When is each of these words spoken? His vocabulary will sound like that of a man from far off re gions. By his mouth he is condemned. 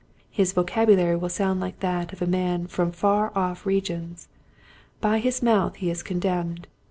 His 0.31 0.51
vocabulary 0.53 1.15
will 1.15 1.29
sound 1.29 1.59
like 1.59 1.79
that 1.81 2.11
of 2.11 2.23
a 2.23 2.25
man 2.25 2.65
from 2.65 2.91
far 2.91 3.31
off 3.37 3.67
re 3.67 3.79
gions. 3.79 4.25
By 4.99 5.19
his 5.19 5.43
mouth 5.43 5.75
he 5.75 5.91
is 5.91 6.01
condemned. 6.01 6.65